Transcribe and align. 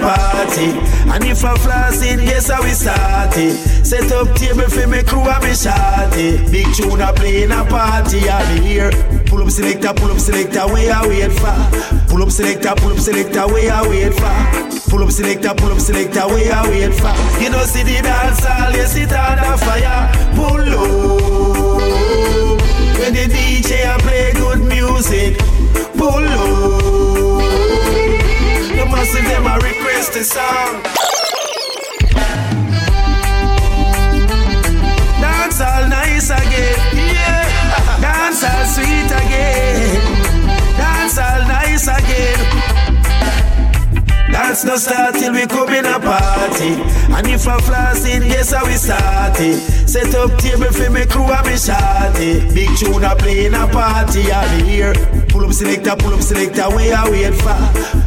party. 0.00 0.70
And 1.10 1.24
if 1.24 1.44
I 1.44 1.56
floss 1.58 2.02
it, 2.02 2.20
guess 2.20 2.50
how 2.50 2.62
we 2.62 2.70
start 2.70 3.36
it. 3.36 3.54
Set 3.84 4.10
up 4.12 4.34
table 4.36 4.68
for 4.68 4.86
me 4.86 5.02
crew 5.02 5.26
and 5.26 5.42
me 5.42 5.54
shorty. 5.54 6.38
Big 6.50 6.66
tune 6.74 7.00
a 7.00 7.12
playing 7.12 7.50
a 7.50 7.64
party 7.64 8.28
out 8.28 8.46
here. 8.62 8.90
Pull 9.26 9.42
up 9.42 9.50
selector, 9.50 9.92
pull 9.94 10.10
up 10.10 10.18
selector, 10.18 10.66
where 10.72 10.92
I 10.92 11.06
wait 11.06 11.32
for. 11.32 11.54
Pull 12.08 12.22
up 12.22 12.30
selector, 12.30 12.74
pull 12.76 12.92
up 12.92 12.98
selector, 12.98 13.46
where 13.48 13.72
I 13.72 13.88
wait 13.88 14.14
for. 14.14 14.90
Pull 14.90 15.02
up 15.02 15.10
selector, 15.10 15.54
pull 15.54 15.72
up 15.72 15.80
selector, 15.80 16.26
where 16.28 16.52
I 16.52 16.68
wait 16.68 16.94
for. 16.94 17.14
You 17.42 17.50
know 17.50 17.64
see 17.64 17.82
the 17.82 18.02
dance 18.02 18.44
all, 18.46 18.72
you 18.72 18.86
sit 18.86 19.12
under 19.12 19.56
fire. 19.58 20.10
Pull 20.34 20.66
up. 20.78 21.30
When 22.98 23.14
the 23.14 23.26
DJ 23.26 23.86
a 23.86 23.98
play 23.98 24.32
good 24.34 24.60
music. 24.60 25.38
Pull 25.96 26.24
up. 26.24 26.79
Massive 29.12 29.28
them 29.28 29.46
a 29.46 29.54
request 29.58 30.14
a 30.14 30.22
song. 30.22 30.82
Dance 35.20 35.60
all 35.60 35.88
nice 35.88 36.30
again, 36.30 36.78
yeah. 36.94 38.00
Dance 38.00 38.44
all 38.44 38.66
sweet 38.66 39.10
again. 39.10 40.00
Dance 40.76 41.18
all 41.18 41.42
nice 41.48 41.88
again. 41.88 42.38
Dance 44.30 44.64
no 44.64 44.76
start 44.76 45.16
till 45.16 45.32
we 45.32 45.44
come 45.48 45.70
in 45.70 45.86
a 45.86 45.98
party. 45.98 46.74
And 47.12 47.26
if 47.26 47.48
I 47.48 47.60
floss 47.62 48.04
it, 48.04 48.22
yes, 48.22 48.52
I 48.52 48.62
we 48.62 48.74
start 48.74 49.40
it. 49.40 49.88
Set 49.88 50.14
up 50.14 50.38
table 50.38 50.70
for 50.70 50.88
me 50.88 51.04
crew 51.06 51.24
and 51.24 51.46
me 51.48 51.56
shorty. 51.56 52.54
Big 52.54 52.76
tune 52.78 53.02
a 53.02 53.16
play 53.16 53.46
in 53.46 53.54
a 53.54 53.66
party 53.66 54.30
all 54.30 54.46
here. 54.64 55.19
Pull 55.30 55.44
up 55.44 55.52
selector, 55.52 55.94
pull 55.96 56.12
up 56.12 56.20
selector, 56.20 56.68
where 56.74 56.94
I 56.94 57.08
wait 57.08 57.34
for. 57.34 57.54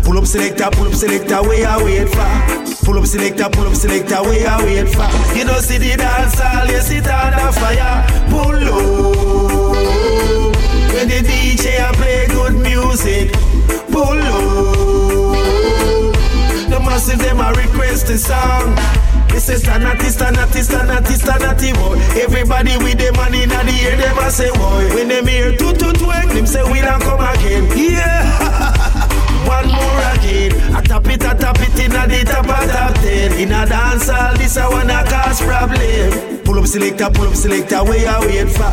Pull 0.03 0.17
up 0.17 0.25
selector, 0.25 0.69
pull 0.71 0.87
up 0.87 0.93
selector, 0.93 1.41
where 1.41 1.67
I 1.67 1.81
wait 1.81 2.09
for. 2.09 2.85
Pull 2.85 2.97
up 2.99 3.05
selector, 3.05 3.49
pull 3.49 3.67
up 3.67 3.75
selector, 3.75 4.21
where 4.23 4.47
I 4.47 4.63
wait 4.63 4.89
for. 4.89 5.07
You 5.37 5.45
know 5.45 5.59
see 5.59 5.77
the 5.77 5.95
dance 5.95 6.39
all, 6.41 6.67
you 6.67 6.81
sit 6.81 7.07
under 7.07 7.51
fire. 7.53 8.05
Pull 8.29 8.67
up. 8.67 9.73
When 10.93 11.07
the 11.07 11.21
DJ 11.23 11.79
a 11.79 11.93
play 11.93 12.27
good 12.27 12.55
music. 12.55 13.31
Pull 13.89 14.19
up 14.19 14.93
The 16.69 16.79
massive, 16.79 17.19
them 17.19 17.39
a 17.39 17.53
request 17.53 18.09
a 18.09 18.17
song. 18.17 18.75
This 19.33 19.49
is 19.49 19.63
Stanati, 19.63 20.13
Stanati, 20.13 20.61
Stanati, 20.61 21.17
Stanati, 21.17 21.73
boy. 21.73 21.97
Everybody 22.21 22.77
with 22.77 22.99
the 23.01 23.11
money 23.17 23.43
in 23.43 23.49
the 23.49 23.57
air, 23.81 23.97
them 23.97 24.17
a 24.19 24.29
say, 24.29 24.51
boy. 24.53 24.93
When 24.93 25.07
them 25.07 25.25
hear 25.25 25.57
two, 25.57 25.73
two, 25.73 25.91
twerk, 25.97 26.31
them 26.31 26.45
say, 26.45 26.61
we 26.71 26.79
don't 26.79 27.01
come 27.01 27.19
again. 27.19 27.65
Yeah. 27.73 28.29
One 29.49 29.67
more 29.73 30.05
again. 30.13 30.53
I 30.75 30.81
tap 30.81 31.07
it, 31.07 31.25
I 31.25 31.33
tap 31.33 31.57
it 31.59 31.79
in 31.81 31.91
the 31.91 32.23
top 32.29 32.45
of 32.45 32.71
top 32.71 32.93
ten. 33.01 33.33
In 33.41 33.51
a 33.51 33.65
dance 33.65 34.07
hall, 34.07 34.37
this 34.37 34.55
I 34.55 34.69
wanna 34.69 35.03
cause 35.09 35.41
problem. 35.41 36.43
Pull 36.45 36.59
up 36.59 36.67
selector, 36.67 37.09
pull 37.09 37.27
up 37.27 37.35
selector, 37.35 37.83
where 37.83 38.07
I 38.07 38.19
wait 38.21 38.49
for. 38.53 38.69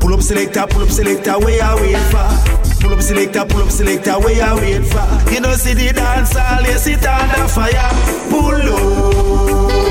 Pull 0.00 0.14
up 0.14 0.22
selector, 0.22 0.66
pull 0.68 0.82
up 0.82 0.88
selector, 0.88 1.38
where 1.38 1.62
I 1.62 1.74
wait 1.76 2.00
for. 2.08 2.58
Pull 2.80 2.92
up 2.94 3.02
selector, 3.02 3.44
pull 3.44 3.62
up 3.62 3.70
selector, 3.70 4.18
where 4.20 4.32
you 4.32 4.60
wait 4.60 4.86
for? 4.86 5.32
You 5.32 5.40
know 5.40 5.52
see 5.52 5.74
the 5.74 5.92
dance 5.92 6.34
all, 6.34 6.62
you 6.62 6.78
sit 6.78 7.04
under 7.04 7.48
fire. 7.48 7.90
Pull 8.30 8.54
up 8.54 9.87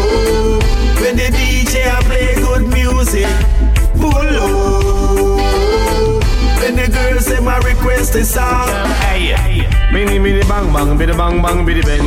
bang 11.17 11.41
bang, 11.41 11.65
bidi 11.65 11.81
bang 11.81 12.05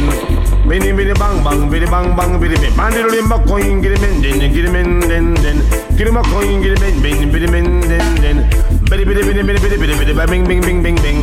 bang, 0.68 0.96
bidi 0.96 1.14
bang. 1.18 1.36
Bang 1.44 1.70
bini 1.70 1.86
bang 1.86 2.16
bang, 2.16 2.32
bini 2.40 2.56
bini. 2.56 2.76
Mandi 2.76 3.02
lo 3.02 3.08
limba 3.08 3.38
coin, 3.46 3.80
giri 3.82 3.96
men 4.00 4.20
den, 4.22 4.52
giri 4.52 4.70
men 4.70 5.00
den 5.00 5.34
den. 5.34 5.58
Giri 5.96 6.10
ma 6.10 6.22
coin, 6.22 6.62
giri 6.62 6.76
men 6.80 7.02
ben, 7.02 7.30
bini 7.32 7.46
men 7.50 7.80
den 7.80 8.14
den. 8.22 8.38
Bidi 8.90 9.04
bidi 9.04 9.22
bidi 9.22 9.42
bidi 9.42 9.58
bidi 9.60 9.76
bidi 9.76 9.94
bidi 9.98 10.26
bing 10.30 10.44
bing 10.48 10.60
bing 10.60 10.82
bing 10.82 10.96
bing. 11.02 11.18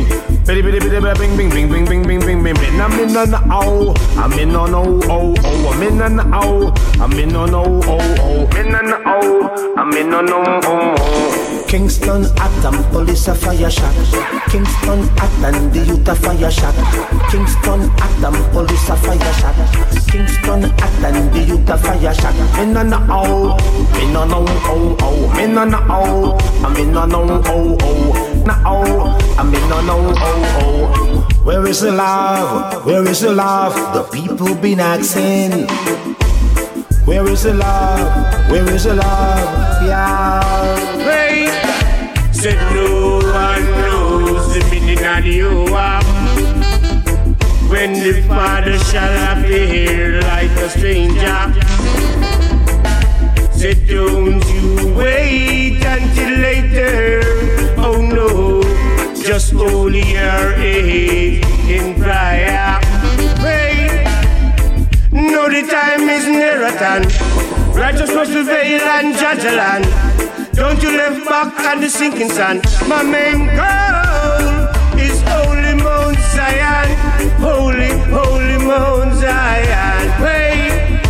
Bidi 0.46 0.62
bidi 0.62 0.78
bidi 0.80 0.98
bing 1.18 1.36
bing 1.36 1.50
bing 1.50 1.68
bing 1.70 1.84
bing 1.88 2.04
bing 2.06 2.20
bing 2.26 2.42
bing 2.44 2.56
bing. 2.56 2.80
I'm 2.80 2.92
in 3.00 3.12
the 3.12 3.40
ow, 3.50 3.94
I'm 4.16 4.32
in 4.38 4.54
on 4.56 4.74
oh 4.74 5.00
oh 5.08 5.34
oh, 5.44 5.72
I'm 5.72 5.82
in 5.82 5.98
the 5.98 6.24
ow, 6.32 6.72
I'm 7.02 7.12
in 7.18 7.36
on 7.36 7.54
oh 7.54 7.80
oh 7.84 8.00
oh, 8.20 8.60
in 8.60 8.74
on 8.74 8.86
the 8.86 8.98
ow, 9.06 9.74
I'm 9.76 9.92
in 9.92 10.14
on 10.14 10.28
oh 10.30 10.60
oh 10.64 10.94
oh. 10.98 11.37
Kingston 11.68 12.24
Atom, 12.38 12.82
police 12.90 13.28
a 13.28 13.34
fire 13.34 13.70
shot. 13.70 13.94
Kingston 14.48 15.00
Atom, 15.20 15.70
the 15.70 15.84
youth 15.86 16.08
a 16.08 16.14
fire 16.14 16.50
shot. 16.50 16.74
Kingston 17.30 17.90
Atom, 18.00 18.34
police 18.52 18.88
a 18.88 18.96
fire 18.96 19.32
shot. 19.34 19.54
Kingston 20.08 20.64
Atom, 20.64 21.30
the 21.30 21.44
youth 21.46 21.68
a 21.68 21.76
fire 21.76 22.14
shot. 22.14 22.34
Me 22.56 22.72
no 22.72 22.82
know, 22.82 23.56
me 23.92 24.10
no 24.10 24.24
know, 24.24 24.46
oh 24.64 24.96
oh, 25.02 25.36
me 25.36 25.46
no 25.46 25.64
know, 25.66 26.38
I 26.64 26.72
me 26.72 26.90
no 26.90 27.04
know, 27.04 27.42
oh 27.44 27.76
oh, 27.82 28.42
now, 28.46 29.18
I 29.36 29.42
me 29.44 29.58
no 29.68 29.82
know, 29.82 30.14
oh 30.16 30.54
oh. 30.62 31.44
Where 31.44 31.66
is 31.66 31.82
the 31.82 31.92
love? 31.92 32.86
Where 32.86 33.06
is 33.06 33.20
the 33.20 33.32
love? 33.34 33.74
The 33.92 34.04
people 34.04 34.54
been 34.54 34.80
asking. 34.80 35.68
Where 37.04 37.28
is 37.28 37.42
the 37.42 37.52
love? 37.52 38.50
Where 38.50 38.68
is 38.70 38.84
the 38.84 38.94
love? 38.94 39.82
Yeah. 39.86 40.87
Said 42.38 42.54
no 42.72 43.18
one 43.18 43.64
knows 43.82 44.54
the 44.54 44.60
meaning 44.70 45.04
of 45.04 45.26
you 45.26 45.74
are. 45.74 46.04
When 47.68 47.94
the 47.94 48.22
Father 48.28 48.78
shall 48.78 49.36
appear 49.36 50.22
like 50.22 50.52
a 50.52 50.68
stranger. 50.68 51.40
Said 53.50 53.84
don't 53.88 54.46
you 54.54 54.94
wait 54.94 55.82
until 55.84 56.38
later. 56.38 57.22
Oh 57.76 58.00
no, 58.00 58.62
just 59.20 59.52
hold 59.52 59.94
your 59.94 60.52
head 60.62 61.42
in 61.68 62.00
prayer. 62.00 62.78
No, 65.10 65.48
the 65.48 65.66
time 65.68 66.08
is 66.08 66.24
near 66.28 66.62
at 66.62 66.78
hand. 66.78 67.76
Righteousness 67.76 68.30
prevail 68.30 68.82
and 68.82 69.16
judge 69.18 69.42
the 69.42 69.56
land. 69.56 70.17
Don't 70.58 70.82
you 70.82 70.90
live 70.90 71.24
back 71.24 71.54
on 71.70 71.80
the 71.80 71.88
sinking 71.88 72.30
sand. 72.30 72.64
My 72.88 73.04
main 73.04 73.46
goal 73.46 74.98
is 74.98 75.22
holy 75.22 75.74
Mount 75.80 76.18
Zion. 76.34 76.88
Holy, 77.38 77.90
holy 78.10 78.58
Mount 78.66 79.14
Zion. 79.14 80.08
Hey, 80.18 81.00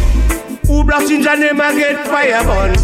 who 0.66 0.84
blocks 0.84 1.10
in 1.10 1.22
the 1.22 1.34
name 1.34 1.58
I 1.62 1.75
get 1.75 2.06
fire 2.06 2.44
burn. 2.44 2.75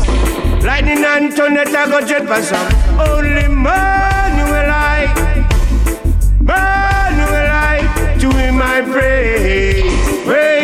Lightning 0.65 1.05
and 1.05 1.35
thunder, 1.35 1.65
I 1.67 1.87
go 1.91 2.01
jet 2.01 2.27
pass 2.27 2.51
up. 2.51 2.73
Only 3.11 3.47
Manuel 3.47 4.71
I, 4.71 5.13
Manuel 6.41 7.51
I, 7.53 8.17
to 8.19 8.31
him 8.39 8.63
I 8.63 8.81
pray. 8.81 9.83
Hey. 10.25 10.55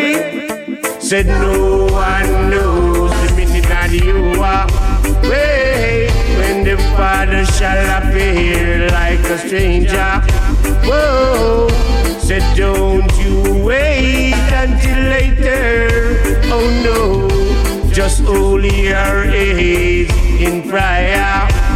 Said 0.99 1.27
no 1.27 1.85
one 1.91 2.49
knows 2.49 3.11
the 3.11 3.35
minute 3.35 3.65
that 3.65 3.91
you 3.91 4.41
are. 4.41 4.80
Shall 7.61 8.01
appear 8.01 8.89
like 8.89 9.19
a 9.19 9.37
stranger. 9.37 10.13
Whoa, 10.83 11.67
said 12.17 12.41
don't 12.57 13.13
you 13.21 13.63
wait 13.63 14.33
until 14.63 14.99
later. 15.15 15.87
Oh 16.55 16.67
no, 16.87 17.91
just 17.93 18.21
hold 18.21 18.63
your 18.63 19.25
head 19.29 20.09
in 20.41 20.67
prayer. 20.67 21.70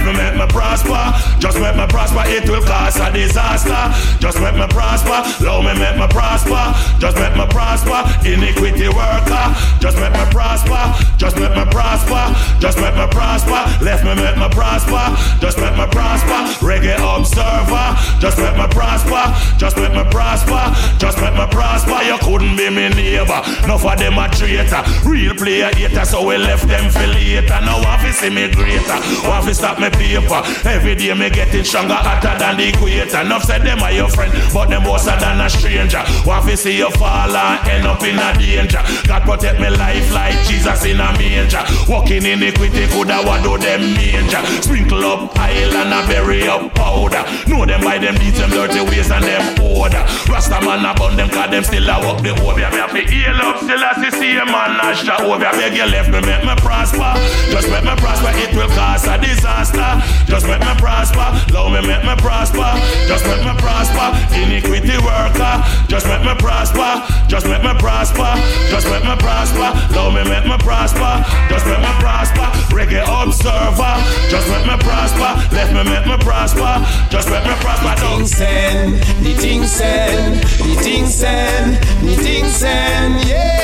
Wait 0.00 0.12
me 0.14 0.18
make 0.18 0.34
me 0.34 0.46
prosper. 0.46 1.12
Just 1.38 1.60
make 1.60 1.76
me 1.76 1.86
prosper, 1.86 2.22
it 2.24 2.48
will 2.48 2.62
cause 2.62 2.96
a 2.96 3.12
disaster. 3.12 3.76
Just 4.18 4.40
make 4.40 4.54
me 4.54 4.66
prosper, 4.68 5.20
love 5.44 5.64
me 5.64 5.74
make 5.76 5.96
me 5.96 6.06
prosper. 6.08 6.72
Just 6.98 7.16
make 7.16 7.36
me 7.36 7.44
prosper, 7.48 8.00
iniquity 8.24 8.88
worker. 8.88 9.44
Just 9.80 9.96
make 10.00 10.12
me 10.12 10.24
prosper, 10.32 10.80
just 11.18 11.36
make 11.36 11.52
me 11.52 11.64
prosper. 11.68 12.24
Just 12.60 12.78
make 12.80 12.96
me 12.96 13.06
prosper, 13.12 13.60
left 13.84 14.04
me 14.04 14.14
make 14.16 14.36
me 14.40 14.48
prosper. 14.48 15.04
Just 15.40 15.58
make 15.58 15.76
me 15.76 15.86
prosper, 15.92 16.40
reggae 16.64 16.96
observer. 16.96 17.92
Just 18.20 18.38
make 18.38 18.56
me 18.56 18.66
prosper, 18.72 19.24
just 19.58 19.76
make 19.76 19.92
me 19.92 20.04
prosper. 20.08 20.64
Just 20.96 21.20
make 21.20 21.34
me 21.34 21.46
prosper, 21.52 22.00
you 22.08 22.16
couldn't 22.24 22.56
be 22.56 22.70
me 22.70 22.88
neighbor. 22.88 23.40
Enough 23.64 23.84
of 23.84 23.98
them 23.98 24.16
a 24.16 24.28
traitor, 24.32 24.80
real 25.04 25.34
player 25.34 25.68
hater, 25.76 26.04
so 26.04 26.24
we 26.24 26.38
left 26.38 26.68
them 26.68 26.88
for 26.88 27.06
later. 27.06 27.60
Now 27.60 27.80
to 28.10 28.12
see 28.12 28.30
me 28.30 28.50
greater, 28.50 28.98
want 29.28 29.46
to 29.46 29.54
stop 29.54 29.78
me 29.78 29.89
paper. 29.90 30.40
Every 30.68 30.94
day 30.94 31.14
me 31.14 31.30
getting 31.30 31.64
stronger, 31.64 31.94
hotter 31.94 32.38
than 32.38 32.56
the 32.56 32.68
equator. 32.68 33.20
Enough 33.20 33.44
said 33.44 33.62
them 33.62 33.82
are 33.82 33.92
your 33.92 34.08
friend, 34.08 34.32
but 34.52 34.68
them 34.68 34.84
worse 34.84 35.04
than 35.04 35.40
a 35.40 35.48
stranger. 35.50 36.02
Want 36.24 36.46
to 36.48 36.56
see 36.56 36.78
you 36.78 36.90
fall 36.92 37.34
and 37.34 37.68
end 37.68 37.86
up 37.86 38.02
in 38.02 38.18
a 38.18 38.30
danger. 38.38 38.82
God 39.06 39.22
protect 39.22 39.60
me 39.60 39.70
life 39.70 40.12
like 40.12 40.36
Jesus 40.46 40.84
in 40.84 41.00
a 41.00 41.12
manger. 41.18 41.64
Walking 41.88 42.24
iniquity 42.24 42.86
coulda 42.88 43.22
what 43.22 43.42
do 43.42 43.58
them 43.58 43.94
major. 43.94 44.42
Sprinkle 44.62 45.04
up 45.04 45.36
oil 45.38 45.74
and 45.76 45.92
a 45.92 46.00
bury 46.06 46.46
up 46.48 46.74
powder. 46.74 47.24
Know 47.48 47.66
them 47.66 47.80
by 47.82 47.98
them 47.98 48.14
deeds, 48.16 48.38
them 48.38 48.50
dirty 48.50 48.80
ways 48.80 49.10
and 49.10 49.24
them 49.24 49.42
order. 49.60 50.04
Rasta 50.30 50.60
man 50.64 50.84
upon 50.84 51.16
them 51.16 51.28
cause 51.30 51.50
them 51.50 51.64
still 51.64 51.88
a 51.88 51.96
walk 52.04 52.22
the 52.22 52.32
over. 52.42 52.56
Me 52.56 52.62
have 52.62 52.92
to 52.92 53.02
heal 53.02 53.40
up 53.42 53.58
still 53.58 53.82
as 53.82 53.98
you 54.02 54.10
see 54.12 54.36
a 54.36 54.44
man 54.44 54.76
lash 54.78 55.06
over. 55.08 55.38
Beg 55.38 55.76
you 55.76 55.86
left 55.86 56.10
me 56.10 56.20
make 56.20 56.44
me 56.44 56.54
prosper. 56.62 57.12
Just 57.50 57.68
make 57.70 57.84
me 57.84 57.94
prosper, 57.96 58.30
it 58.34 58.54
will 58.54 58.68
cause 58.68 59.06
a 59.06 59.18
disaster. 59.18 59.79
Just 60.26 60.46
make 60.46 60.60
me 60.60 60.74
prosper, 60.78 61.26
love 61.52 61.72
me 61.72 61.80
make 61.86 62.04
me 62.04 62.14
prosper. 62.16 62.70
Just 63.08 63.24
make 63.26 63.42
me 63.42 63.54
prosper, 63.58 64.06
iniquity 64.36 64.96
worker. 65.00 65.54
Just 65.88 66.06
make 66.06 66.22
me 66.22 66.34
prosper, 66.38 67.02
just 67.28 67.46
make 67.46 67.62
me 67.62 67.72
prosper. 67.78 68.30
Just 68.70 68.86
make 68.86 69.04
me 69.04 69.16
prosper, 69.16 69.68
love 69.96 70.14
me 70.14 70.22
make 70.28 70.46
me 70.46 70.56
prosper. 70.58 71.24
Just 71.48 71.66
make 71.66 71.80
me 71.80 71.92
prosper, 71.98 72.46
reggae 72.76 73.02
observer. 73.08 73.94
Just 74.28 74.46
make 74.52 74.66
me 74.68 74.76
prosper, 74.84 75.30
let 75.54 75.68
me 75.72 75.82
make 75.88 76.06
me 76.06 76.16
prosper. 76.22 76.72
Just 77.10 77.28
make 77.30 77.44
me 77.44 77.54
prosper. 77.64 77.94
The 77.96 78.06
thing 78.06 78.26
send, 78.26 78.94
the 79.24 79.32
thing 79.34 79.62
send, 79.64 80.36
the 80.36 80.74
thing 80.82 81.06
send, 81.06 81.74
the 82.06 82.16
thing 82.16 82.44
send, 82.46 83.28
yeah. 83.28 83.59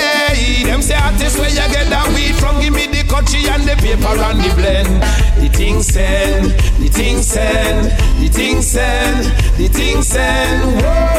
Say 1.26 1.40
where 1.40 1.50
you 1.50 1.56
get 1.74 1.90
that 1.90 2.06
weed 2.14 2.36
from, 2.36 2.60
give 2.60 2.72
me 2.72 2.86
the 2.86 3.02
cutchy 3.08 3.48
and 3.50 3.64
the 3.64 3.74
paper 3.82 4.14
and 4.14 4.38
the 4.38 4.54
blend. 4.54 5.02
The 5.42 5.48
thing 5.48 5.82
send, 5.82 6.52
the 6.78 6.88
thing 6.88 7.20
send, 7.20 7.90
the 8.22 8.28
thing 8.28 8.62
send, 8.62 9.24
the 9.58 9.66
thing 9.66 10.02
send. 10.02 10.80
Whoa, 10.80 11.15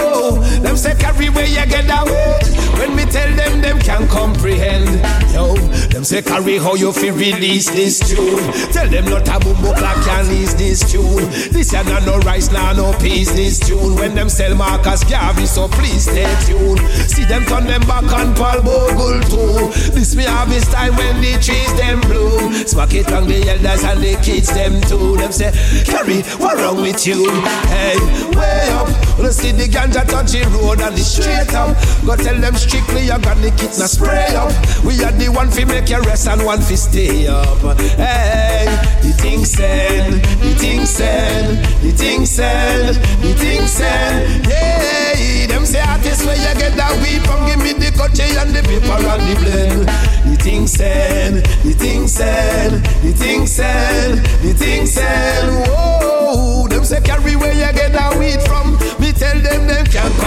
say 1.18 1.62
you 1.62 1.66
get 1.66 2.06
weed. 2.06 2.58
When 2.78 2.96
me 2.96 3.06
tell 3.06 3.32
them, 3.36 3.62
them 3.62 3.80
can't 3.80 4.10
comprehend. 4.10 5.02
Yo, 5.34 5.56
them 5.90 6.04
say 6.04 6.22
carry 6.22 6.58
how 6.58 6.76
you 6.76 6.94
feel 6.94 7.16
release 7.16 7.70
this 7.70 8.00
tune. 8.00 8.72
Tell 8.72 8.88
them 8.88 9.06
not 9.06 9.28
a 9.28 9.40
boom 9.40 9.58
clock 9.58 9.98
can 10.06 10.32
ease 10.32 10.56
this 10.56 10.92
tune. 10.92 11.26
This 11.52 11.74
ya 11.74 11.82
not 11.84 12.06
no 12.06 12.20
rice, 12.20 12.52
nah 12.52 12.74
no 12.74 12.94
peas 13.00 13.34
this 13.34 13.60
tune. 13.60 13.96
When 13.96 14.14
them 14.14 14.30
sell 14.30 14.56
Marcus 14.56 15.04
Garvey, 15.06 15.46
so 15.46 15.68
please 15.68 16.04
stay 16.04 16.32
tuned. 16.46 16.80
See 17.10 17.26
them 17.26 17.46
turn 17.46 17.66
them 17.66 17.82
back 17.82 18.12
on 18.14 18.36
Paul 18.36 18.62
Bogle 18.62 19.22
too. 19.24 19.92
This 19.92 20.16
me 20.16 20.26
harvest 20.26 20.72
time 20.72 20.96
when 20.96 21.20
the 21.22 21.34
trees 21.42 21.74
them 21.78 22.02
bloom. 22.02 22.54
Smack 22.54 22.94
it 22.94 23.12
on 23.12 23.28
the 23.28 23.42
elders 23.50 23.84
and 23.84 24.02
the 24.02 24.22
kids 24.24 24.54
them 24.54 24.82
too. 24.82 25.18
Them 25.18 25.32
say, 25.32 25.52
carry 25.84 26.22
what 26.38 26.58
wrong 26.58 26.82
with 26.82 27.08
you? 27.08 27.30
Hey, 27.74 27.98
way 28.38 28.70
up. 28.78 28.88
Let's 29.18 29.38
see 29.38 29.52
the 29.52 29.66
ganja 29.66 30.08
touch 30.08 30.32
the 30.32 30.46
road 30.54 30.80
and 30.80 30.96
the 30.96 31.07
straight 31.08 31.54
up. 31.56 31.76
Go 32.06 32.16
tell 32.16 32.40
them 32.40 32.56
strictly 32.56 33.08
you 33.08 33.18
got 33.20 33.38
the 33.38 33.52
kit 33.56 33.72
now 33.80 33.88
spray 33.88 34.36
up. 34.36 34.52
We 34.84 35.00
are 35.04 35.12
the 35.12 35.30
one 35.30 35.50
fi 35.50 35.64
make 35.66 35.90
you 35.90 36.02
rest 36.04 36.28
and 36.28 36.44
one 36.44 36.62
fi 36.62 36.76
stay 36.76 37.28
up. 37.28 37.64
Hey, 37.96 38.68
the 39.02 39.12
thing 39.16 39.46
send, 39.46 40.22
the 40.44 40.54
thing 40.60 40.86
send, 40.86 41.58
the 41.82 41.92
thing 41.92 42.26
send, 42.26 42.96
the 43.24 43.34
thing 43.34 43.66
send. 43.68 44.48
Yeah, 44.48 45.48
them 45.48 45.66
say 45.66 45.82
artists 45.82 46.26
where 46.26 46.36
you 46.36 46.54
get 46.60 46.76
that 46.76 46.94
weed 47.02 47.24
from. 47.24 47.48
Give 47.48 47.60
me 47.64 47.74
the 47.74 47.92
cutchy 47.96 48.36
and 48.36 48.52
the 48.52 48.62
paper 48.62 49.00
and 49.00 49.24
the 49.24 49.36
blend. 49.42 49.88
The 50.28 50.36
thing 50.44 50.68
send, 50.68 51.46
the 51.64 51.74
thing 51.74 52.08
send, 52.08 52.84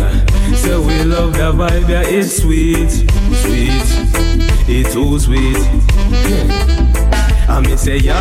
So 0.56 0.82
we 0.82 1.04
love 1.04 1.34
the 1.34 1.52
vibe, 1.54 1.90
yeah, 1.90 2.04
it's 2.06 2.42
sweet, 2.42 2.90
sweet, 2.90 3.84
it's 4.68 4.94
too 4.94 5.20
sweet. 5.20 5.58
I 7.50 7.60
me 7.62 7.76
say 7.78 7.98
yeah, 7.98 8.20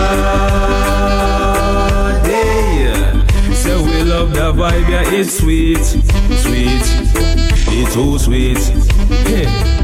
hey. 2.25 3.55
So 3.55 3.83
we 3.83 4.03
love 4.05 4.33
the 4.33 4.53
vibe, 4.53 4.89
yeah, 4.89 5.13
it's 5.13 5.39
sweet, 5.39 5.85
sweet, 5.85 6.83
it's 7.71 7.95
too 7.95 8.19
sweet. 8.19 8.59
Yeah. 9.29 9.78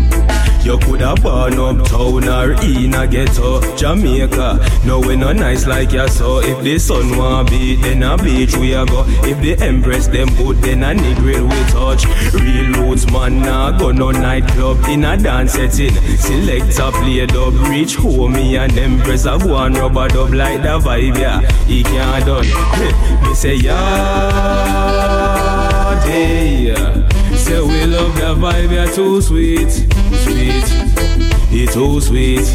You 0.65 0.79
coulda 0.79 1.15
born 1.21 1.59
uptown 1.59 2.27
or 2.27 2.53
in 2.63 2.95
a 2.95 3.07
ghetto, 3.07 3.61
Jamaica. 3.77 4.59
No, 4.87 4.99
we 4.99 5.15
no 5.15 5.31
nice 5.33 5.67
like 5.67 5.93
ya 5.93 6.07
so. 6.07 6.39
If 6.39 6.63
the 6.65 6.79
sun 6.79 7.19
want 7.19 7.51
beat, 7.51 7.83
then 7.83 8.03
a 8.03 8.17
beach 8.17 8.57
we 8.57 8.73
a 8.73 8.87
go. 8.87 9.05
If 9.25 9.43
the 9.43 9.63
empress 9.63 10.07
them 10.07 10.29
good, 10.37 10.57
then 10.63 10.83
a 10.83 10.95
negril 10.95 11.45
we 11.45 11.71
touch. 11.71 12.07
Real 12.33 12.73
roots 12.81 13.05
man 13.13 13.43
nah 13.43 13.77
go 13.77 13.93
no 13.93 14.11
nightclub 14.11 14.79
in 14.89 15.05
a 15.05 15.19
dance 15.19 15.53
setting. 15.53 15.95
Select 16.17 16.79
a 16.79 16.91
play 16.93 17.27
dub, 17.27 17.55
reach 17.69 17.97
home 17.97 18.33
me 18.33 18.57
and 18.57 18.77
empress 18.79 19.27
a 19.27 19.39
go 19.39 19.57
and 19.59 19.77
rubber 19.77 20.09
dub 20.09 20.33
like 20.33 20.63
the 20.63 20.79
vibe 20.79 21.19
yeah. 21.19 21.41
He 21.67 21.83
can't 21.83 22.25
done. 22.25 22.47
me 23.23 23.35
say 23.35 23.57
yeah. 23.57 24.85
Say 27.37 27.61
we 27.61 27.85
love 27.85 28.15
the 28.15 28.35
vibe, 28.35 28.71
yeah, 28.73 28.87
too 28.87 29.21
sweet, 29.21 29.69
sweet, 30.23 30.65
it's 31.51 31.75
too 31.75 32.01
sweet. 32.01 32.47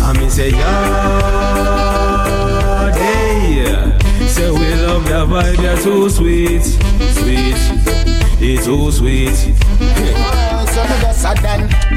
I 0.00 0.12
mean 0.18 0.30
say 0.30 0.50
yeah, 0.50 1.72
day. 2.94 3.62
Say 4.28 4.50
we 4.50 4.74
love 4.74 5.04
the 5.04 5.26
vibe, 5.26 5.62
yeah, 5.62 5.76
too 5.76 6.08
sweet, 6.10 6.62
sweet, 6.62 7.56
it's 8.40 8.64
too 8.66 8.90
sweet. 8.92 9.36
So 10.72 10.82
me 10.84 10.96
just 11.00 11.24
a 11.24 11.34
done. 11.42 11.91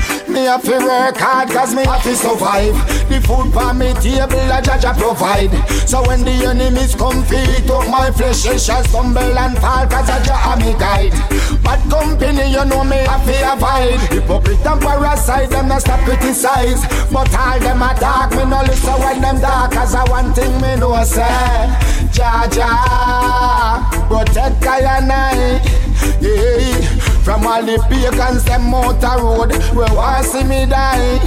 Me 0.45 0.51
have 0.51 0.62
to 0.62 0.77
work 0.77 1.18
hard 1.18 1.50
cause 1.50 1.74
me 1.74 1.83
have 1.86 2.03
to 2.03 2.15
survive. 2.15 2.77
The 3.09 3.18
food 3.25 3.50
for 3.50 3.74
me 3.74 3.97
table 3.97 4.45
a 4.53 4.62
judge 4.62 4.86
provide. 4.94 5.50
So 5.89 6.06
when 6.06 6.21
the 6.21 6.38
enemies 6.45 6.94
come 6.94 7.25
feed 7.25 7.65
up 7.65 7.89
my 7.89 8.12
flesh 8.12 8.44
They 8.44 8.59
shall 8.59 8.83
stumble 8.83 9.25
and 9.25 9.57
fall 9.57 9.89
cause 9.89 10.06
a 10.06 10.21
jah 10.21 10.53
me 10.62 10.77
guide. 10.77 11.18
Bad 11.65 11.81
company 11.89 12.53
you 12.53 12.62
know 12.62 12.86
me 12.86 13.02
have 13.09 13.25
to 13.25 13.33
avoid. 13.57 13.97
Hypocrite 14.14 14.61
and 14.61 14.81
parasite 14.85 15.49
them 15.49 15.68
not 15.68 15.81
stop 15.81 16.06
criticize. 16.06 16.85
But 17.09 17.33
all 17.33 17.57
them 17.57 17.81
a 17.81 17.97
dark 17.97 18.37
me 18.37 18.45
no 18.45 18.61
listen 18.69 19.02
when 19.02 19.21
them 19.21 19.42
dark 19.42 19.73
Cause 19.73 19.95
a 19.95 20.06
one 20.14 20.31
thing 20.35 20.54
me 20.61 20.78
know 20.78 20.94
say 21.06 21.25
Jah 22.14 22.45
Jah 22.54 23.81
protect 24.06 24.61
I 24.61 25.02
and 25.02 25.11
I 25.11 25.74
from 27.25 27.47
all 27.47 27.63
the 27.63 27.77
pagans 27.89 28.44
them 28.44 28.69
the 28.69 29.17
road, 29.19 29.51
we 29.73 29.83
want 29.95 30.25
see 30.25 30.44
me 30.44 30.67
die. 30.67 31.17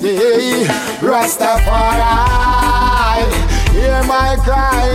Yeah, 0.00 0.64
Rastafari, 1.04 2.08
hear 3.72 4.02
my 4.04 4.36
cry. 4.42 4.88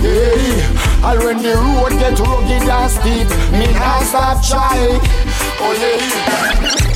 Yeah, 0.00 1.10
and 1.10 1.18
when 1.24 1.38
the 1.42 1.54
road 1.56 1.98
get 1.98 2.18
rugged 2.20 2.68
and 2.68 2.90
steep, 2.90 3.28
me 3.50 3.66
not 3.74 4.04
stop 4.04 4.44
try. 4.46 5.00
Oh 5.58 5.72
yeah. 5.80 6.91